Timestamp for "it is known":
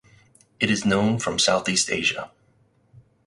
0.59-1.19